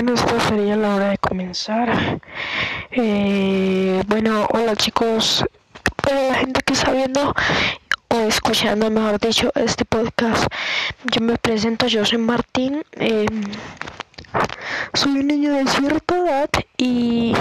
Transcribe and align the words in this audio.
Bueno, 0.00 0.14
esta 0.14 0.38
sería 0.38 0.76
la 0.76 0.94
hora 0.94 1.08
de 1.08 1.18
comenzar. 1.18 2.20
Eh, 2.92 4.00
bueno, 4.06 4.46
hola 4.52 4.76
chicos, 4.76 5.44
para 6.00 6.28
la 6.28 6.34
gente 6.34 6.60
que 6.62 6.74
está 6.74 6.92
viendo 6.92 7.34
o 8.06 8.20
escuchando, 8.20 8.92
mejor 8.92 9.18
dicho, 9.18 9.50
este 9.56 9.84
podcast, 9.84 10.46
yo 11.10 11.20
me 11.20 11.36
presento, 11.36 11.88
yo 11.88 12.04
soy 12.04 12.18
Martín, 12.18 12.84
eh, 12.92 13.26
soy 14.94 15.18
un 15.18 15.26
niño 15.26 15.52
de 15.52 15.66
cierta 15.66 16.16
edad 16.16 16.50
y 16.76 17.34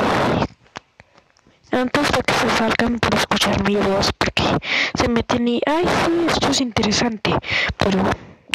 antes 1.72 2.12
de 2.12 2.24
que 2.24 2.34
se 2.34 2.50
salgan 2.58 2.98
por 2.98 3.14
escuchar 3.14 3.64
mi 3.70 3.76
voz, 3.76 4.12
porque 4.18 4.44
se 4.96 5.08
meten 5.08 5.48
y, 5.48 5.62
ay, 5.68 5.86
sí, 6.08 6.26
esto 6.28 6.50
es 6.50 6.62
interesante, 6.62 7.36
pero 7.78 8.00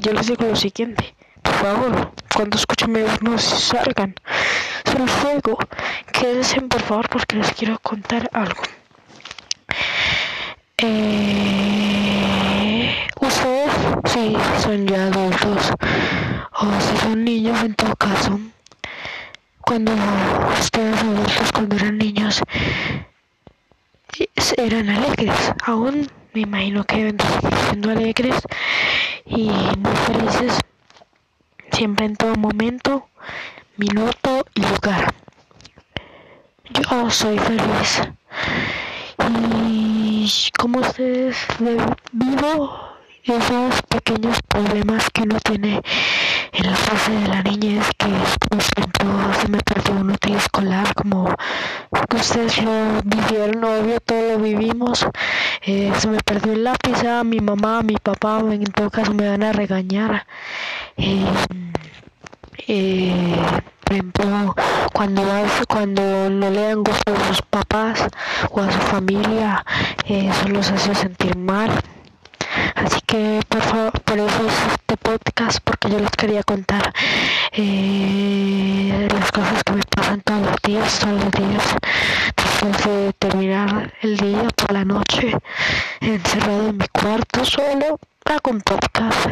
yo 0.02 0.12
les 0.12 0.26
digo 0.26 0.44
lo 0.44 0.56
siguiente 0.56 1.14
por 1.42 1.54
favor, 1.54 2.12
cuando 2.34 2.56
escuchen 2.56 2.92
mi 2.92 3.02
voz 3.02 3.22
no 3.22 3.38
salgan. 3.38 4.14
Se 4.84 4.98
los 4.98 5.22
ruego, 5.22 5.58
quédense 6.12 6.60
por 6.62 6.80
favor 6.80 7.08
porque 7.08 7.36
les 7.36 7.52
quiero 7.52 7.78
contar 7.78 8.28
algo. 8.32 8.62
Eh, 10.78 12.26
ustedes, 13.20 13.72
si 14.06 14.36
son 14.62 14.86
ya 14.86 15.06
adultos 15.06 15.72
o 16.52 16.66
si 16.80 16.96
son 16.98 17.24
niños 17.24 17.62
en 17.62 17.74
todo 17.74 17.94
caso, 17.96 18.40
cuando 19.60 19.92
ustedes 20.60 21.00
adultos, 21.00 21.52
cuando 21.52 21.76
eran 21.76 21.98
niños, 21.98 22.42
eran 24.56 24.88
alegres. 24.88 25.52
Aún 25.64 26.10
me 26.34 26.40
imagino 26.42 26.84
que 26.84 26.96
deben 26.96 27.18
siendo 27.68 27.90
alegres 27.90 28.36
y 29.26 29.50
muy 29.50 29.96
felices 30.06 30.58
siempre 31.72 32.06
en 32.06 32.16
todo 32.16 32.34
momento, 32.36 33.08
minuto 33.76 34.46
y 34.54 34.60
lugar. 34.60 35.14
Yo 36.70 37.10
soy 37.10 37.38
feliz. 37.38 38.02
Y 39.68 40.50
como 40.56 40.80
ustedes 40.80 41.36
vivo 42.12 42.92
esos 43.24 43.82
pequeños 43.82 44.38
problemas 44.48 45.08
que 45.10 45.22
uno 45.22 45.38
tiene 45.40 45.80
en 46.52 46.66
la 46.66 46.76
fase 46.76 47.12
de 47.12 47.28
la 47.28 47.42
niñez, 47.42 47.86
que 47.96 48.08
se 49.40 49.48
me 49.48 49.58
perdió 49.60 49.94
un 49.94 50.10
útil 50.10 50.36
escolar, 50.36 50.94
como 50.94 51.34
ustedes 52.14 52.62
lo 52.62 53.02
vivieron, 53.02 53.64
obvio, 53.64 54.00
todo 54.00 54.32
lo 54.32 54.38
vivimos. 54.38 55.06
Eh, 55.62 55.92
se 55.98 56.08
me 56.08 56.18
perdió 56.18 56.52
el 56.52 56.64
lápiz, 56.64 57.02
a 57.04 57.24
mi 57.24 57.40
mamá, 57.40 57.82
mi 57.82 57.96
papá, 57.96 58.40
en 58.40 58.64
todo 58.64 58.90
caso 58.90 59.14
me 59.14 59.28
van 59.28 59.42
a 59.42 59.52
regañar. 59.52 60.26
Eh, 60.98 61.24
eh, 62.68 63.36
por 63.84 63.92
ejemplo, 63.94 64.54
cuando, 64.92 65.22
cuando 65.68 66.30
no 66.30 66.50
le 66.50 66.68
dan 66.68 66.84
gusto 66.84 67.14
a 67.14 67.28
sus 67.28 67.42
papás 67.42 68.06
o 68.50 68.60
a 68.60 68.70
su 68.70 68.78
familia, 68.78 69.64
eso 70.06 70.48
los 70.48 70.70
hace 70.70 70.94
sentir 70.94 71.36
mal. 71.36 71.70
Así 72.74 73.00
que 73.06 73.40
por 73.48 73.62
favor, 73.62 73.92
por 74.02 74.18
eso 74.18 74.46
es 74.46 74.72
este 74.72 74.96
podcast, 74.96 75.58
porque 75.64 75.90
yo 75.90 75.98
les 75.98 76.10
quería 76.10 76.42
contar 76.42 76.92
eh, 77.52 79.08
las 79.10 79.32
cosas 79.32 79.62
que 79.64 79.72
me 79.72 79.82
pasan 79.84 80.20
todos 80.22 80.42
los 80.42 80.56
días, 80.62 80.98
todos 80.98 81.24
los 81.24 81.30
días, 81.32 81.62
después 82.36 82.84
de 82.86 83.12
terminar 83.14 83.92
el 84.02 84.16
día 84.16 84.48
por 84.56 84.72
la 84.72 84.84
noche, 84.84 85.32
encerrado 86.00 86.68
en 86.68 86.76
mi 86.78 86.88
cuarto 86.88 87.44
solo, 87.44 87.98
hago 88.24 88.50
un 88.50 88.60
podcast. 88.60 89.28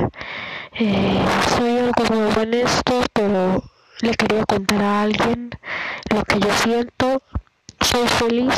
Eh, 0.73 1.25
soy 1.57 1.79
algo 1.79 2.05
nuevo 2.15 2.41
en 2.43 2.55
esto, 2.55 3.03
pero 3.13 3.63
le 4.01 4.15
quería 4.15 4.45
contar 4.45 4.83
a 4.83 5.03
alguien 5.03 5.51
lo 6.15 6.25
que 6.25 6.39
yo 6.41 6.49
siento 6.63 7.23
soy 7.91 8.07
feliz, 8.07 8.55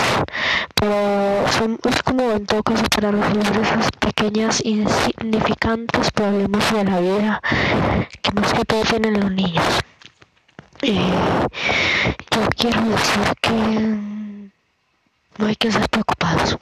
pero 0.74 1.44
son, 1.52 1.78
es 1.88 2.02
como 2.02 2.32
en 2.32 2.46
todo 2.46 2.62
caso 2.62 2.84
para 2.94 3.10
resolver 3.10 3.62
esas 3.62 3.90
pequeñas 3.92 4.64
insignificantes 4.64 6.10
problemas 6.10 6.72
de 6.72 6.84
la 6.84 7.00
vida 7.00 7.42
que 8.22 8.32
más 8.32 8.52
que 8.52 8.64
todo 8.64 8.82
tienen 8.82 9.20
los 9.20 9.30
niños. 9.30 9.64
Eh, 10.82 11.12
yo 12.30 12.48
quiero 12.56 12.80
decir 12.82 13.22
que 13.40 13.52
no 15.38 15.46
hay 15.46 15.56
que 15.56 15.72
ser 15.72 15.88
preocupados. 15.88 16.58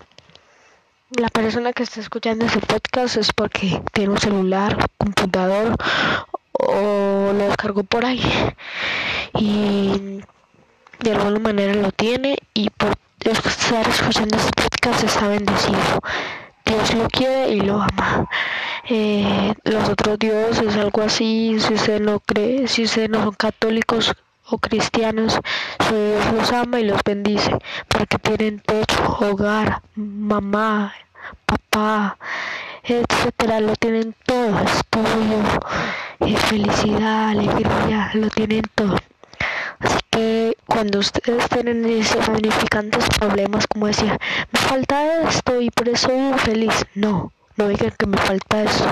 La 1.19 1.29
persona 1.29 1.73
que 1.73 1.83
está 1.83 2.01
escuchando 2.01 2.45
ese 2.47 2.61
podcast 2.61 3.17
es 3.17 3.33
porque 3.33 3.83
tiene 3.93 4.11
un 4.11 4.19
celular, 4.19 4.77
computador 4.97 5.75
o 6.53 7.33
lo 7.33 7.45
descargó 7.49 7.83
por 7.83 8.05
ahí. 8.05 8.23
Y 9.35 10.21
de 11.03 11.13
alguna 11.13 11.39
manera 11.39 11.75
lo 11.75 11.93
tiene 11.93 12.37
y 12.55 12.71
por 12.71 12.95
estar 13.21 13.89
escuchando 13.89 14.37
este 14.37 14.63
podcast 14.63 15.05
está 15.05 15.29
bendecido. 15.29 16.01
Dios 16.65 16.95
lo 16.95 17.09
quiere 17.09 17.51
y 17.51 17.61
lo 17.61 17.83
ama. 17.83 18.29
Eh, 18.89 19.55
los 19.65 19.89
otros 19.89 20.19
dioses, 20.19 20.77
algo 20.77 21.03
así, 21.03 21.57
si 21.59 21.75
usted 21.75 22.01
no 22.01 22.21
cree, 22.21 22.69
si 22.69 22.85
usted 22.85 23.09
no 23.09 23.23
son 23.25 23.35
católicos 23.35 24.13
o 24.49 24.59
cristianos, 24.59 25.39
su 25.89 25.95
Dios 25.95 26.33
los 26.35 26.53
ama 26.53 26.81
y 26.81 26.85
los 26.85 27.01
bendice, 27.05 27.57
porque 27.89 28.19
tienen 28.19 28.61
techo, 28.61 29.17
hogar, 29.21 29.83
mamá, 29.95 30.93
papá, 31.47 32.19
etcétera, 32.85 33.61
lo 33.61 33.75
tienen 33.77 34.15
todo, 34.25 34.59
estudio, 34.61 36.37
felicidad, 36.49 37.31
alegría, 37.31 38.11
lo 38.15 38.29
tienen 38.29 38.63
todo. 38.75 38.97
Así 39.81 39.99
que 40.11 40.57
cuando 40.67 40.99
ustedes 41.01 41.49
tienen 41.49 41.85
esos 41.87 42.29
problemas, 43.19 43.67
como 43.67 43.87
decía, 43.87 44.19
me 44.53 44.61
falta 44.61 45.23
esto 45.29 45.61
y 45.61 45.71
por 45.71 45.89
eso 45.89 46.09
soy 46.09 46.39
feliz. 46.39 46.85
No, 46.95 47.33
no 47.57 47.69
digan 47.69 47.93
que 47.99 48.07
me 48.07 48.19
falta 48.19 48.63
eso, 48.63 48.87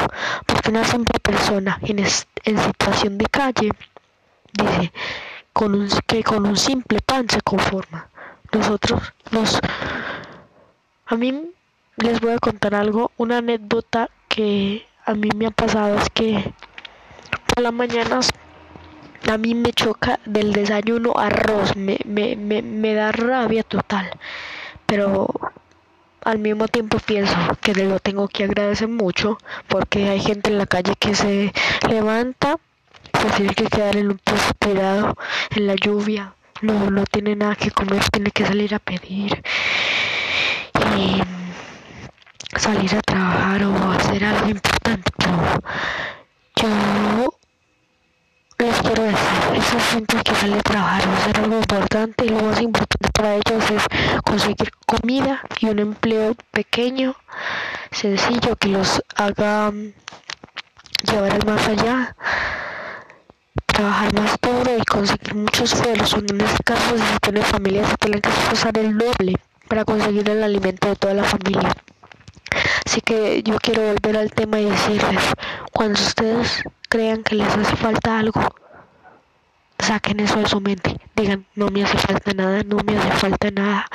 porque 0.46 0.70
una 0.70 0.84
simple 0.84 1.18
persona 1.20 1.78
en, 1.82 1.98
en 2.00 2.58
situación 2.58 3.18
de 3.18 3.26
calle 3.26 3.70
dice 4.52 4.92
con 5.52 5.74
un, 5.74 5.88
que 6.06 6.22
con 6.22 6.46
un 6.46 6.56
simple 6.56 7.00
pan 7.00 7.28
se 7.28 7.40
conforma. 7.42 8.08
Nosotros, 8.52 9.12
nos, 9.30 9.60
a 11.06 11.14
mí 11.16 11.50
les 11.96 12.20
voy 12.20 12.32
a 12.32 12.38
contar 12.38 12.74
algo, 12.74 13.10
una 13.16 13.38
anécdota 13.38 14.08
que 14.28 14.86
a 15.04 15.14
mí 15.14 15.30
me 15.34 15.46
ha 15.46 15.50
pasado 15.50 15.98
es 15.98 16.08
que 16.10 16.52
por 17.46 17.62
las 17.62 17.72
mañanas 17.72 18.30
a 19.26 19.38
mí 19.38 19.54
me 19.54 19.72
choca 19.72 20.20
del 20.24 20.52
desayuno 20.52 21.14
arroz, 21.16 21.76
me, 21.76 21.98
me, 22.04 22.36
me, 22.36 22.62
me 22.62 22.94
da 22.94 23.12
rabia 23.12 23.62
total, 23.62 24.10
pero 24.86 25.28
al 26.24 26.38
mismo 26.38 26.68
tiempo 26.68 26.98
pienso 26.98 27.36
que 27.60 27.74
lo 27.74 28.00
tengo 28.00 28.28
que 28.28 28.44
agradecer 28.44 28.88
mucho 28.88 29.38
porque 29.66 30.08
hay 30.08 30.20
gente 30.20 30.50
en 30.50 30.58
la 30.58 30.66
calle 30.66 30.94
que 30.98 31.14
se 31.14 31.52
levanta, 31.88 32.58
se 33.20 33.30
tiene 33.36 33.54
que 33.54 33.66
quedar 33.66 33.96
en 33.96 34.10
un 34.10 34.18
puesto 34.18 34.52
tirado 34.58 35.14
en 35.54 35.66
la 35.66 35.74
lluvia, 35.74 36.34
no, 36.60 36.90
no 36.90 37.04
tiene 37.04 37.36
nada 37.36 37.54
que 37.56 37.70
comer, 37.70 38.02
tiene 38.10 38.30
que 38.30 38.44
salir 38.46 38.74
a 38.74 38.78
pedir 38.78 39.42
y 40.96 41.22
salir 42.58 42.94
a 42.94 43.00
trabajar 43.02 43.62
o 43.64 43.92
hacer 43.92 44.24
algo 44.24 44.48
importante, 44.48 45.10
pero 45.16 45.62
yo 46.56 47.37
quiero 48.88 49.02
decir, 49.02 49.18
esa 49.54 49.80
gente 49.80 50.16
que 50.24 50.34
sale 50.34 50.62
trabajar 50.62 51.06
va 51.06 51.12
a 51.12 51.16
hacer 51.18 51.38
algo 51.40 51.58
importante 51.58 52.24
y 52.24 52.28
lo 52.30 52.42
más 52.42 52.60
importante 52.62 53.08
para 53.12 53.34
ellos 53.34 53.70
es 53.70 53.82
conseguir 54.24 54.70
comida 54.86 55.42
y 55.60 55.66
un 55.66 55.78
empleo 55.78 56.34
pequeño, 56.52 57.14
sencillo, 57.90 58.56
que 58.56 58.68
los 58.68 59.02
haga 59.14 59.70
mm, 59.70 59.92
llevar 61.04 61.32
al 61.32 61.44
más 61.44 61.68
allá, 61.68 62.16
trabajar 63.66 64.14
más 64.14 64.38
duro 64.40 64.76
y 64.78 64.84
conseguir 64.84 65.34
muchos 65.34 65.74
esfuerzo. 65.74 66.18
En 66.18 66.40
este 66.40 66.64
caso, 66.64 66.96
si 66.96 67.18
tienen 67.20 67.42
familia, 67.42 67.86
se 67.86 67.96
tienen 67.98 68.22
que 68.22 68.30
esforzar 68.30 68.78
el 68.78 68.96
doble 68.96 69.34
para 69.68 69.84
conseguir 69.84 70.30
el 70.30 70.42
alimento 70.42 70.88
de 70.88 70.96
toda 70.96 71.12
la 71.12 71.24
familia. 71.24 71.74
Así 72.86 73.02
que 73.02 73.42
yo 73.42 73.58
quiero 73.58 73.82
volver 73.82 74.16
al 74.16 74.30
tema 74.30 74.58
y 74.60 74.64
decirles, 74.64 75.22
cuando 75.72 76.00
ustedes 76.00 76.62
crean 76.88 77.22
que 77.22 77.34
les 77.34 77.48
hace 77.48 77.76
falta 77.76 78.18
algo, 78.18 78.40
saquen 79.88 80.20
eso 80.20 80.38
de 80.38 80.46
su 80.46 80.60
mente. 80.60 80.96
Digan, 81.16 81.46
no 81.54 81.68
me 81.68 81.82
hace 81.82 81.98
falta 81.98 82.32
nada, 82.34 82.62
no 82.62 82.76
me 82.84 82.96
hace 82.96 83.10
falta 83.12 83.50
nada. 83.50 83.86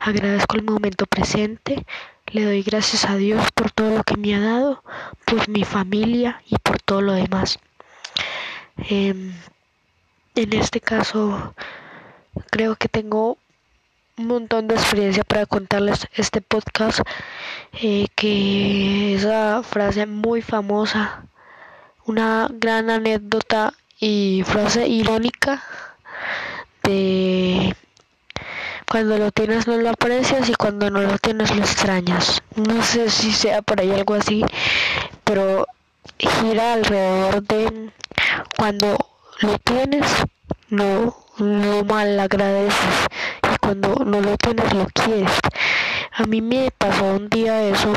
Agradezco 0.00 0.56
el 0.56 0.64
momento 0.64 1.06
presente. 1.06 1.86
Le 2.26 2.44
doy 2.44 2.62
gracias 2.62 3.04
a 3.04 3.16
Dios 3.16 3.50
por 3.54 3.70
todo 3.70 3.96
lo 3.96 4.02
que 4.02 4.16
me 4.16 4.34
ha 4.34 4.40
dado, 4.40 4.82
por 5.24 5.48
mi 5.48 5.64
familia 5.64 6.42
y 6.46 6.56
por 6.58 6.80
todo 6.82 7.00
lo 7.00 7.12
demás. 7.12 7.58
Em, 8.76 9.32
en 10.34 10.52
este 10.52 10.80
caso, 10.80 11.54
creo 12.50 12.74
que 12.74 12.88
tengo 12.88 13.38
un 14.18 14.26
montón 14.26 14.66
de 14.66 14.74
experiencia 14.74 15.22
para 15.22 15.46
contarles 15.46 16.08
este 16.14 16.40
podcast, 16.40 17.00
eh, 17.80 18.06
que 18.16 19.14
es 19.14 19.24
una 19.24 19.62
frase 19.62 20.06
muy 20.06 20.42
famosa 20.42 21.26
una 22.06 22.48
gran 22.52 22.88
anécdota 22.88 23.74
y 23.98 24.42
frase 24.44 24.86
irónica 24.86 25.62
de 26.82 27.74
cuando 28.88 29.18
lo 29.18 29.32
tienes 29.32 29.66
no 29.66 29.76
lo 29.76 29.90
aprecias 29.90 30.48
y 30.48 30.54
cuando 30.54 30.90
no 30.90 31.00
lo 31.00 31.18
tienes 31.18 31.54
lo 31.54 31.62
extrañas. 31.62 32.42
No 32.54 32.82
sé 32.82 33.10
si 33.10 33.32
sea 33.32 33.62
por 33.62 33.80
ahí 33.80 33.90
algo 33.90 34.14
así, 34.14 34.44
pero 35.24 35.66
gira 36.18 36.74
alrededor 36.74 37.42
de 37.42 37.90
cuando 38.56 38.96
lo 39.40 39.58
tienes 39.58 40.06
no 40.68 41.16
no 41.38 41.84
mal 41.84 42.18
agradeces 42.18 43.06
y 43.42 43.58
cuando 43.58 44.04
no 44.04 44.20
lo 44.20 44.36
tienes 44.36 44.72
lo 44.72 44.86
quieres. 44.86 45.32
A 46.12 46.24
mí 46.24 46.40
me 46.40 46.70
pasó 46.76 47.04
un 47.04 47.28
día 47.28 47.62
eso. 47.62 47.92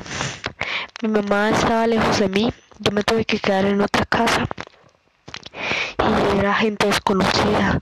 Mi 1.01 1.09
mamá 1.09 1.49
estaba 1.49 1.87
lejos 1.87 2.19
de 2.19 2.27
mí, 2.27 2.53
yo 2.79 2.91
me 2.91 3.03
tuve 3.03 3.23
que 3.23 3.39
quedar 3.39 3.65
en 3.65 3.79
otra 3.79 4.05
casa 4.05 4.47
y 6.35 6.39
era 6.39 6.53
gente 6.53 6.87
desconocida. 6.87 7.79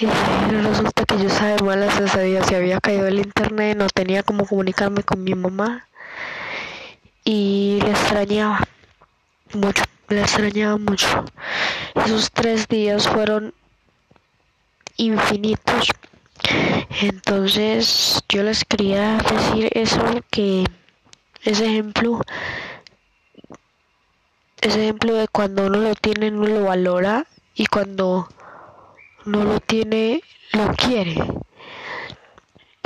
Y 0.00 0.06
resulta 0.06 1.04
que 1.04 1.18
yo 1.18 1.26
estaba 1.26 1.56
de 1.56 1.62
malas 1.62 2.00
ese 2.00 2.22
día, 2.22 2.42
se 2.44 2.56
había 2.56 2.80
caído 2.80 3.06
el 3.06 3.18
internet, 3.18 3.76
no 3.76 3.88
tenía 3.88 4.22
cómo 4.22 4.46
comunicarme 4.46 5.02
con 5.02 5.22
mi 5.22 5.34
mamá 5.34 5.86
y 7.24 7.80
le 7.82 7.90
extrañaba 7.90 8.60
mucho, 9.52 9.84
le 10.08 10.22
extrañaba 10.22 10.78
mucho. 10.78 11.24
Esos 11.94 12.30
tres 12.30 12.66
días 12.68 13.08
fueron 13.08 13.52
infinitos. 14.96 15.90
Entonces 17.02 18.22
yo 18.28 18.42
les 18.42 18.64
quería 18.64 19.18
decir 19.18 19.70
eso 19.74 20.02
que 20.30 20.64
ese 21.42 21.66
ejemplo 21.66 22.20
ese 24.60 24.82
ejemplo 24.82 25.14
de 25.14 25.28
cuando 25.28 25.66
uno 25.66 25.78
lo 25.78 25.94
tiene 25.94 26.30
no 26.30 26.46
lo 26.46 26.64
valora 26.64 27.26
y 27.54 27.66
cuando 27.66 28.28
no 29.24 29.44
lo 29.44 29.60
tiene 29.60 30.22
lo 30.52 30.74
quiere. 30.74 31.16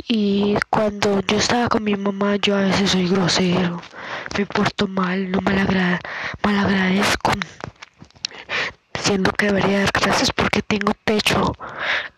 Y 0.07 0.55
cuando 0.69 1.21
yo 1.21 1.37
estaba 1.37 1.67
con 1.67 1.83
mi 1.83 1.95
mamá, 1.95 2.35
yo 2.35 2.55
a 2.55 2.61
veces 2.61 2.91
soy 2.91 3.07
grosero, 3.07 3.81
me 4.37 4.45
porto 4.45 4.87
mal, 4.87 5.31
no 5.31 5.41
me 5.41 5.51
mal 6.43 6.57
agradezco 6.59 7.31
siendo 8.99 9.31
que 9.31 9.47
debería 9.47 9.79
dar 9.79 9.91
gracias 9.93 10.31
porque 10.31 10.61
tengo 10.61 10.93
techo, 11.03 11.53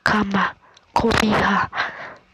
cama, 0.03 0.55
comida, 0.93 1.69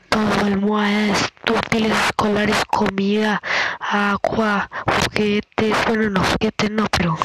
todo, 0.09 0.45
almohadas, 0.45 1.31
útiles 1.49 1.91
escolares, 2.05 2.63
comida, 2.65 3.41
agua, 3.89 4.69
juguetes, 4.85 5.75
bueno, 5.87 6.09
no 6.09 6.23
juguetes 6.23 6.71
no, 6.71 6.87
pero 6.89 7.17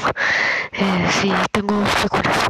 eh, 0.72 1.08
sí, 1.20 1.32
tengo 1.52 1.84
figuras, 1.86 2.46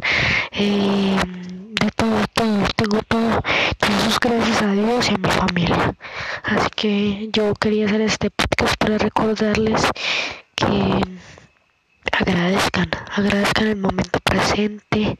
eh, 0.51 1.17
de 1.25 1.91
todo, 1.91 2.25
todo, 2.33 2.63
tengo 2.75 3.01
todo, 3.07 3.43
eso 3.79 4.09
es 4.09 4.19
gracias 4.19 4.61
a 4.61 4.71
Dios 4.71 5.11
y 5.11 5.13
a 5.13 5.17
mi 5.17 5.29
familia. 5.29 5.95
Así 6.43 6.69
que 6.75 7.29
yo 7.31 7.53
quería 7.53 7.85
hacer 7.85 8.01
este 8.01 8.31
podcast 8.31 8.75
para 8.77 8.97
recordarles 8.97 9.87
que 10.55 11.01
agradezcan, 12.11 12.89
agradezcan 13.15 13.67
el 13.67 13.77
momento 13.77 14.19
presente. 14.23 15.17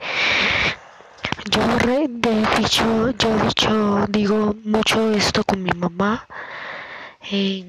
Yo 1.52 1.62
de 2.08 2.46
dicho, 2.58 3.12
yo 3.18 3.36
dicho, 3.46 4.06
digo 4.10 4.56
mucho 4.64 5.12
esto 5.14 5.44
con 5.44 5.64
mi 5.64 5.72
mamá. 5.72 6.28
Y 7.32 7.66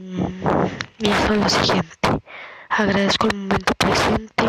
eso 1.00 1.34
es 1.34 1.40
lo 1.40 1.48
siguiente. 1.48 2.08
Agradezco 2.68 3.26
el 3.28 3.36
momento 3.36 3.72
presente. 3.76 4.44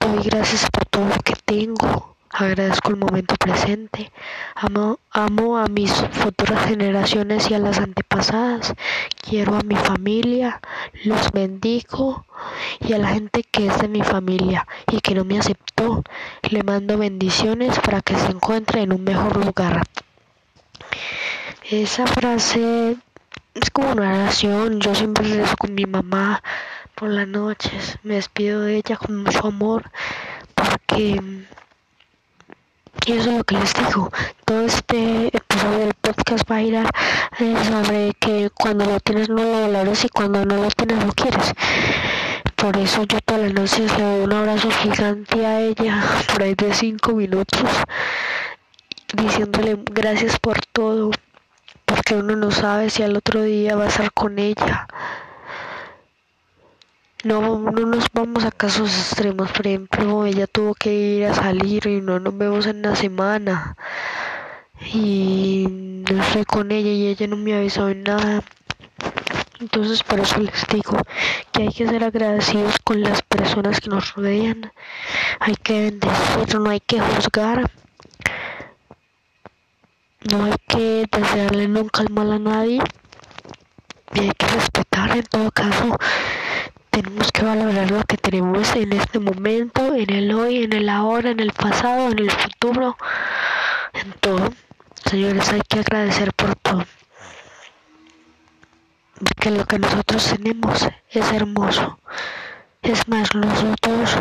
Doy 0.00 0.22
gracias 0.24 0.68
por 0.70 0.84
todo 0.86 1.08
lo 1.08 1.16
que 1.22 1.34
tengo 1.44 2.12
Agradezco 2.34 2.88
el 2.88 2.96
momento 2.96 3.34
presente. 3.36 4.10
Amo, 4.54 4.98
amo 5.10 5.58
a 5.58 5.66
mis 5.66 5.92
futuras 5.92 6.64
generaciones 6.64 7.50
y 7.50 7.54
a 7.54 7.58
las 7.58 7.78
antepasadas. 7.78 8.72
Quiero 9.20 9.54
a 9.54 9.60
mi 9.62 9.76
familia. 9.76 10.62
Los 11.04 11.30
bendigo. 11.30 12.24
Y 12.80 12.94
a 12.94 12.98
la 12.98 13.08
gente 13.08 13.42
que 13.42 13.66
es 13.66 13.78
de 13.78 13.88
mi 13.88 14.02
familia 14.02 14.66
y 14.90 15.00
que 15.00 15.14
no 15.14 15.26
me 15.26 15.38
aceptó, 15.38 16.02
le 16.48 16.62
mando 16.62 16.96
bendiciones 16.96 17.78
para 17.80 18.00
que 18.00 18.16
se 18.16 18.30
encuentre 18.30 18.80
en 18.80 18.94
un 18.94 19.04
mejor 19.04 19.44
lugar. 19.44 19.82
Esa 21.70 22.06
frase 22.06 22.96
es 23.54 23.70
como 23.70 23.92
una 23.92 24.08
oración. 24.10 24.80
Yo 24.80 24.94
siempre 24.94 25.28
rezo 25.28 25.56
con 25.56 25.74
mi 25.74 25.86
mamá 25.86 26.42
por 26.94 27.10
las 27.10 27.28
noches. 27.28 27.98
Me 28.02 28.14
despido 28.14 28.62
de 28.62 28.76
ella 28.76 28.96
con 28.96 29.22
mucho 29.22 29.46
amor 29.46 29.90
porque 30.54 31.20
eso 33.06 33.30
es 33.30 33.36
lo 33.36 33.44
que 33.44 33.56
les 33.56 33.74
digo. 33.74 34.10
Todo 34.44 34.62
este 34.62 35.36
episodio 35.36 35.78
del 35.78 35.94
podcast 35.94 36.50
va 36.50 36.56
a 36.56 36.62
ir 36.62 36.74
eh, 36.76 37.56
sobre 37.68 38.12
que 38.14 38.50
cuando 38.50 38.84
lo 38.84 39.00
tienes 39.00 39.28
no 39.28 39.42
lo 39.42 39.62
valores 39.62 40.04
y 40.04 40.08
cuando 40.08 40.44
no 40.44 40.56
lo 40.56 40.68
tienes 40.70 41.04
lo 41.04 41.12
quieres. 41.12 41.52
Por 42.56 42.76
eso 42.76 43.02
yo 43.02 43.18
todas 43.20 43.42
las 43.42 43.54
noches 43.54 43.98
le 43.98 44.04
doy 44.04 44.24
un 44.24 44.32
abrazo 44.32 44.70
gigante 44.70 45.44
a 45.44 45.60
ella, 45.60 46.00
por 46.32 46.44
ahí 46.44 46.54
de 46.54 46.72
cinco 46.72 47.10
minutos, 47.12 47.68
diciéndole 49.16 49.78
gracias 49.90 50.38
por 50.38 50.60
todo, 50.66 51.10
porque 52.12 52.24
uno 52.24 52.36
no 52.36 52.50
sabe 52.50 52.90
si 52.90 53.02
al 53.02 53.16
otro 53.16 53.42
día 53.42 53.74
va 53.74 53.84
a 53.84 53.88
estar 53.88 54.12
con 54.12 54.38
ella. 54.38 54.86
No, 57.24 57.58
no 57.58 57.86
nos 57.86 58.04
vamos 58.12 58.44
a 58.44 58.50
casos 58.50 58.90
extremos, 58.94 59.50
por 59.50 59.66
ejemplo, 59.66 60.26
ella 60.26 60.46
tuvo 60.46 60.74
que 60.74 60.92
ir 60.92 61.24
a 61.24 61.34
salir 61.34 61.86
y 61.86 62.02
no 62.02 62.20
nos 62.20 62.36
vemos 62.36 62.66
en 62.66 62.80
una 62.80 62.96
semana. 62.96 63.76
Y 64.92 65.66
no 66.10 66.22
estoy 66.22 66.44
con 66.44 66.70
ella 66.70 66.90
y 66.90 67.06
ella 67.06 67.26
no 67.28 67.36
me 67.36 67.54
avisó 67.54 67.88
en 67.88 68.02
nada. 68.02 68.42
Entonces 69.60 70.02
por 70.02 70.20
eso 70.20 70.38
les 70.38 70.66
digo 70.68 70.98
que 71.52 71.62
hay 71.62 71.72
que 71.72 71.88
ser 71.88 72.04
agradecidos 72.04 72.76
con 72.84 73.00
las 73.00 73.22
personas 73.22 73.80
que 73.80 73.88
nos 73.88 74.14
rodean. 74.14 74.70
Hay 75.40 75.54
que 75.54 75.80
bendecir, 75.80 76.60
no 76.60 76.68
hay 76.68 76.80
que 76.80 77.00
juzgar. 77.00 77.70
No 80.30 80.44
hay 80.44 80.54
que 80.68 81.06
desearle 81.10 81.68
nunca 81.68 82.02
el 82.02 82.10
mal 82.10 82.32
a 82.32 82.38
nadie. 82.38 82.80
Y 84.14 84.20
hay 84.20 84.30
que 84.36 84.46
respetar 84.46 85.16
en 85.16 85.24
todo 85.24 85.50
caso 85.50 85.96
tenemos 86.92 87.32
que 87.32 87.42
valorar 87.42 87.90
lo 87.90 88.04
que 88.04 88.18
tenemos 88.18 88.76
en 88.76 88.92
este 88.92 89.18
momento, 89.18 89.94
en 89.94 90.10
el 90.10 90.30
hoy, 90.34 90.64
en 90.64 90.74
el 90.74 90.90
ahora, 90.90 91.30
en 91.30 91.40
el 91.40 91.50
pasado, 91.50 92.10
en 92.10 92.18
el 92.18 92.30
futuro, 92.30 92.98
en 93.94 94.12
todo. 94.20 94.50
Señores, 95.06 95.48
hay 95.50 95.62
que 95.66 95.80
agradecer 95.80 96.34
por 96.34 96.54
todo. 96.56 96.84
Porque 99.18 99.50
lo 99.50 99.64
que 99.64 99.78
nosotros 99.78 100.34
tenemos 100.36 100.86
es 101.08 101.32
hermoso. 101.32 101.98
Es 102.82 103.08
más, 103.08 103.34
nosotros 103.34 104.18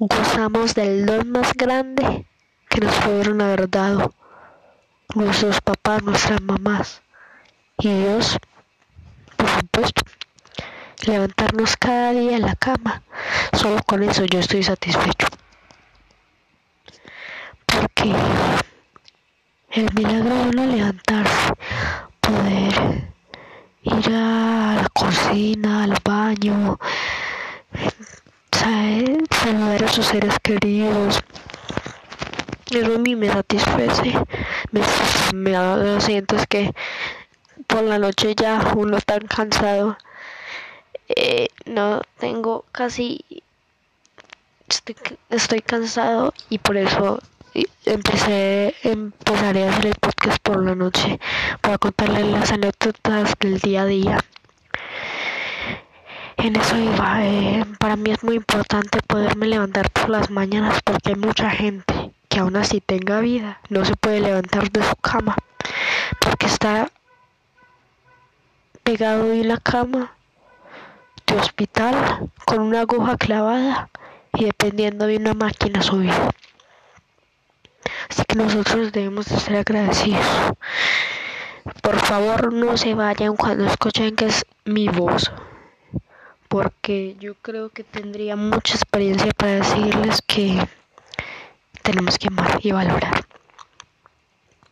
gozamos 0.00 0.74
del 0.74 1.06
don 1.06 1.30
más 1.30 1.52
grande 1.52 2.26
que 2.68 2.80
nos 2.80 2.94
pudieron 2.96 3.40
haber 3.40 3.70
dado 3.70 4.12
nuestros 5.14 5.60
papás, 5.60 6.02
nuestras 6.02 6.40
mamás 6.42 7.02
y 7.78 7.88
Dios, 7.88 8.38
por 9.36 9.48
supuesto 9.48 10.02
levantarnos 11.06 11.76
cada 11.76 12.12
día 12.12 12.36
en 12.36 12.42
la 12.42 12.56
cama. 12.56 13.02
Solo 13.52 13.82
con 13.86 14.02
eso 14.02 14.24
yo 14.24 14.40
estoy 14.40 14.62
satisfecho. 14.62 15.28
Porque 17.66 18.14
el 19.70 19.88
milagro 19.94 20.34
de 20.34 20.50
no 20.52 20.66
levantarse, 20.66 21.52
poder 22.20 23.12
ir 23.82 24.06
a 24.08 24.80
la 24.82 24.88
cocina, 24.92 25.84
al 25.84 25.96
baño, 26.02 26.78
saludar 29.30 29.84
a 29.84 29.88
sus 29.88 30.06
seres 30.06 30.34
queridos. 30.42 31.22
Eso 32.70 32.96
a 32.96 32.98
mí 32.98 33.14
me 33.14 33.28
satisface. 33.28 34.12
Me, 34.72 34.80
me 35.34 36.00
siento 36.00 36.36
es 36.36 36.46
que 36.46 36.72
por 37.66 37.82
la 37.82 37.98
noche 37.98 38.34
ya 38.34 38.72
uno 38.76 38.96
está 38.96 39.18
cansado 39.20 39.96
eh, 41.08 41.48
no 41.66 42.02
tengo 42.18 42.64
casi 42.72 43.24
estoy, 45.30 45.60
cansado 45.60 46.34
y 46.50 46.58
por 46.58 46.76
eso 46.76 47.20
empecé 47.84 48.74
empezaré 48.82 49.64
a 49.64 49.70
hacer 49.70 49.86
el 49.86 49.94
podcast 49.94 50.38
por 50.42 50.64
la 50.64 50.74
noche. 50.74 51.20
Para 51.60 51.78
contarles 51.78 52.26
las 52.26 52.52
anécdotas 52.52 53.34
del 53.38 53.60
día 53.60 53.82
a 53.82 53.86
día. 53.86 54.18
En 56.38 56.56
eso 56.56 56.76
iba 56.76 57.24
eh, 57.24 57.64
para 57.78 57.96
mí 57.96 58.10
es 58.10 58.22
muy 58.22 58.36
importante 58.36 59.00
poderme 59.06 59.46
levantar 59.46 59.90
por 59.90 60.10
las 60.10 60.30
mañanas 60.30 60.80
porque 60.84 61.10
hay 61.10 61.16
mucha 61.16 61.50
gente 61.50 61.95
que 62.28 62.40
aún 62.40 62.56
así 62.56 62.80
tenga 62.80 63.20
vida 63.20 63.60
no 63.68 63.84
se 63.84 63.96
puede 63.96 64.20
levantar 64.20 64.70
de 64.70 64.82
su 64.82 64.96
cama 64.96 65.36
porque 66.20 66.46
está 66.46 66.90
pegado 68.82 69.32
en 69.32 69.48
la 69.48 69.58
cama 69.58 70.12
de 71.26 71.36
hospital 71.36 72.30
con 72.44 72.60
una 72.60 72.80
aguja 72.82 73.16
clavada 73.16 73.90
y 74.34 74.44
dependiendo 74.44 75.06
de 75.06 75.16
una 75.16 75.34
máquina 75.34 75.82
subida. 75.82 76.30
Así 78.08 78.22
que 78.28 78.36
nosotros 78.36 78.92
debemos 78.92 79.26
de 79.26 79.38
ser 79.38 79.56
agradecidos. 79.56 80.24
Por 81.82 81.98
favor, 81.98 82.52
no 82.52 82.76
se 82.76 82.94
vayan 82.94 83.36
cuando 83.36 83.66
escuchen 83.66 84.14
que 84.14 84.26
es 84.26 84.46
mi 84.64 84.88
voz. 84.88 85.32
Porque 86.48 87.16
yo 87.18 87.34
creo 87.34 87.70
que 87.70 87.82
tendría 87.82 88.36
mucha 88.36 88.74
experiencia 88.74 89.32
para 89.36 89.52
decirles 89.52 90.22
que 90.26 90.66
tenemos 91.86 92.18
que 92.18 92.26
amar 92.26 92.58
y 92.62 92.72
valorar. 92.72 93.24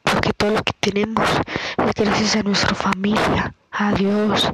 Porque 0.02 0.32
todo 0.32 0.50
lo 0.50 0.62
que 0.64 0.72
tenemos 0.80 1.30
es 1.78 1.94
gracias 1.94 2.34
a 2.34 2.42
nuestra 2.42 2.74
familia, 2.74 3.54
a 3.70 3.92
Dios. 3.92 4.50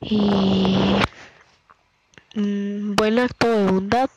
Y 0.00 0.94
un 2.36 2.94
buen 2.94 3.18
acto 3.18 3.48
de 3.48 3.66
bondad 3.72 4.10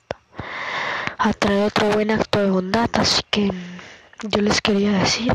atrae 1.18 1.64
otro 1.64 1.90
buen 1.90 2.12
acto 2.12 2.40
de 2.40 2.52
bondad. 2.52 2.90
Así 2.94 3.24
que 3.32 3.52
yo 4.30 4.42
les 4.42 4.62
quería 4.62 4.92
decir, 4.92 5.34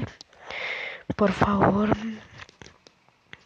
por 1.17 1.33
favor, 1.33 1.91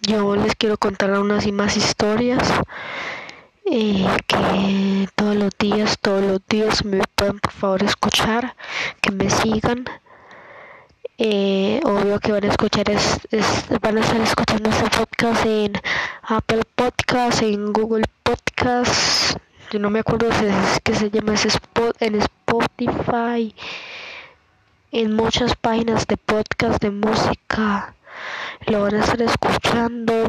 yo 0.02 0.36
les 0.36 0.54
quiero 0.54 0.76
contar 0.76 1.18
unas 1.18 1.46
y 1.46 1.52
más 1.52 1.78
historias. 1.78 2.42
Eh, 3.66 4.06
que 4.26 5.09
todos 5.14 5.37
los 5.37 5.50
días, 5.59 5.99
todos 5.99 6.23
los 6.23 6.47
días 6.47 6.85
me 6.85 7.00
pueden 7.14 7.40
por 7.40 7.52
favor 7.52 7.83
escuchar, 7.83 8.54
que 9.00 9.11
me 9.11 9.30
sigan. 9.30 9.87
Eh, 11.16 11.80
obvio 11.85 12.21
que 12.21 12.33
van 12.33 12.44
a 12.44 12.49
escuchar 12.49 12.90
es, 12.90 13.21
van 13.80 13.97
a 13.97 14.00
estar 14.00 14.21
escuchando 14.21 14.68
este 14.68 14.90
podcast 14.90 15.47
en 15.47 15.73
Apple 16.25 16.62
Podcast, 16.75 17.40
en 17.42 17.73
Google 17.73 18.04
Podcast, 18.23 19.38
yo 19.71 19.78
no 19.78 19.88
me 19.88 20.00
acuerdo 20.00 20.30
si 20.33 20.44
es 20.44 20.80
que 20.83 20.94
se 20.94 21.11
llama 21.11 21.33
ese 21.33 21.49
spot 21.49 21.97
en 22.00 22.16
Spotify, 22.16 23.54
en 24.92 25.16
muchas 25.16 25.56
páginas 25.56 26.06
de 26.06 26.18
podcast 26.18 26.83
de 26.83 26.90
música, 26.90 27.94
lo 28.66 28.83
van 28.83 28.97
a 28.97 29.00
estar 29.00 29.23
escuchando 29.23 30.26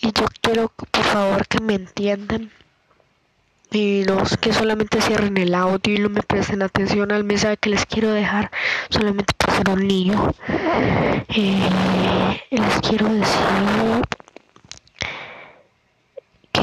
y 0.00 0.12
yo 0.12 0.26
quiero 0.40 0.68
por 0.68 1.04
favor 1.04 1.46
que 1.46 1.60
me 1.60 1.74
entiendan. 1.74 2.50
Y 3.70 4.04
no 4.06 4.22
que 4.40 4.52
solamente 4.54 5.00
cierren 5.02 5.36
el 5.36 5.54
audio 5.54 5.94
y 5.94 5.98
no 5.98 6.08
me 6.08 6.22
presten 6.22 6.62
atención 6.62 7.12
al 7.12 7.24
mensaje 7.24 7.58
que 7.58 7.68
les 7.68 7.84
quiero 7.84 8.10
dejar 8.12 8.50
solamente 8.88 9.34
por 9.36 9.54
ser 9.54 9.68
un 9.68 9.86
niño. 9.86 10.34
Eh, 11.28 12.40
les 12.50 12.80
quiero 12.80 13.08
decir 13.10 14.02
que 16.52 16.62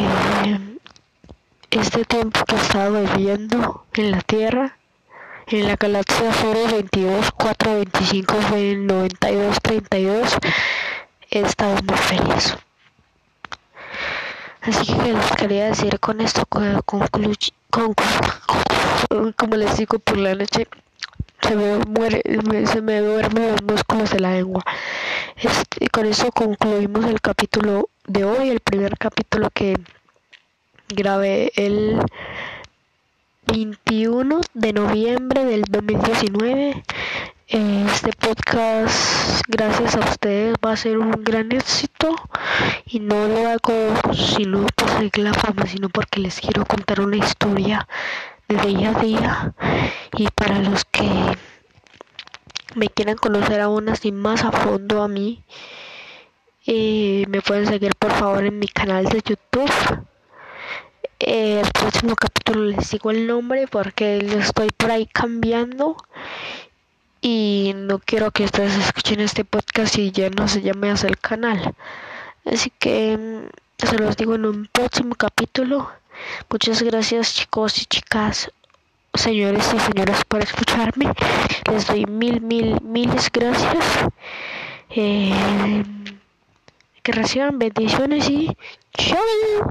este 1.70 2.06
tiempo 2.06 2.44
que 2.46 2.56
he 2.56 2.60
estado 2.60 3.04
viviendo 3.04 3.86
en 3.94 4.12
la 4.12 4.22
Tierra 4.22 4.78
en 5.48 5.68
la 5.68 5.76
galaxia 5.76 6.32
022 6.72 7.32
425 7.34 8.34
92 8.78 9.58
32 9.62 10.38
he 11.30 11.40
estado 11.42 11.76
muy 11.84 11.98
feliz 11.98 12.58
Así 14.66 14.94
que 14.94 15.14
les 15.14 15.32
quería 15.34 15.66
decir 15.66 16.00
con 16.00 16.22
esto, 16.22 16.46
con, 16.48 16.82
como 19.36 19.56
les 19.56 19.78
digo 19.78 20.00
por 20.00 20.18
la 20.18 20.34
noche, 20.34 20.68
se 21.42 21.56
me, 21.56 21.78
muere, 21.86 22.24
se 22.66 22.82
me 22.82 23.00
duermen 23.00 23.52
los 23.52 23.62
músculos 23.64 24.10
de 24.10 24.20
la 24.20 24.32
lengua. 24.32 24.64
Este, 25.36 25.88
con 25.90 26.08
eso 26.08 26.32
concluimos 26.32 27.06
el 27.06 27.22
capítulo 27.22 27.90
de 28.08 28.26
hoy, 28.26 28.50
el 28.50 28.60
primer 28.60 28.98
capítulo 28.98 29.50
que 29.54 29.78
grabé 30.90 31.52
el 31.56 32.00
21 33.46 34.42
de 34.56 34.74
noviembre 34.74 35.46
del 35.46 35.64
2019. 35.64 36.84
Este 37.48 38.10
podcast, 38.14 39.44
gracias 39.48 39.96
a 39.96 40.00
ustedes, 40.00 40.56
va 40.66 40.72
a 40.72 40.78
ser 40.78 40.98
un 40.98 41.12
gran 41.12 41.52
éxito. 41.52 42.16
Y 42.88 43.00
no 43.00 43.28
lo 43.28 43.48
hago 43.48 44.14
sino 44.16 44.66
por 44.76 44.90
seguir 44.90 45.20
la 45.20 45.32
fama, 45.32 45.68
sino 45.68 45.90
porque 45.90 46.22
les 46.22 46.40
quiero 46.42 46.66
contar 46.66 47.02
una 47.02 47.18
historia 47.18 47.88
de 48.48 48.58
día 48.66 48.90
a 48.90 49.00
día. 49.00 49.54
Y 50.18 50.28
para 50.30 50.58
los 50.58 50.86
que 50.86 51.08
me 52.74 52.90
quieran 52.90 53.18
conocer 53.18 53.62
aún 53.62 53.90
así 53.90 54.12
más 54.12 54.44
a 54.44 54.52
fondo 54.52 55.04
a 55.04 55.08
mí, 55.08 55.44
eh, 56.66 57.26
me 57.28 57.42
pueden 57.42 57.68
seguir 57.68 57.94
por 58.00 58.12
favor 58.12 58.44
en 58.44 58.58
mi 58.58 58.68
canal 58.68 59.06
de 59.06 59.22
YouTube. 59.22 59.72
Eh, 61.20 61.62
el 61.64 61.72
próximo 61.72 62.16
capítulo 62.16 62.66
les 62.66 62.90
digo 62.90 63.12
el 63.12 63.28
nombre 63.28 63.68
porque 63.68 64.20
lo 64.22 64.40
estoy 64.40 64.70
por 64.76 64.90
ahí 64.90 65.06
cambiando 65.06 65.96
y 67.28 67.74
no 67.76 67.98
quiero 67.98 68.30
que 68.30 68.44
ustedes 68.44 68.78
escuchen 68.78 69.20
este 69.20 69.44
podcast 69.44 69.98
y 69.98 70.12
ya 70.12 70.30
no 70.30 70.48
se 70.48 70.62
llame 70.62 70.92
hacia 70.92 71.10
el 71.10 71.18
canal. 71.18 71.74
Así 72.46 72.72
que 72.78 73.18
mm, 73.18 73.84
se 73.84 73.98
los 73.98 74.16
digo 74.16 74.36
en 74.36 74.46
un 74.46 74.70
próximo 74.72 75.16
capítulo. 75.16 75.90
Muchas 76.52 76.84
gracias 76.84 77.34
chicos 77.34 77.82
y 77.82 77.86
chicas, 77.86 78.52
señores 79.16 79.74
y 79.74 79.80
señoras 79.80 80.24
por 80.26 80.44
escucharme. 80.44 81.12
Les 81.72 81.88
doy 81.88 82.06
mil, 82.06 82.42
mil, 82.42 82.80
miles 82.84 83.32
gracias. 83.34 83.84
Eh, 84.92 85.84
que 87.02 87.12
reciban 87.12 87.58
bendiciones 87.58 88.30
y 88.30 88.56
chao. 89.00 89.68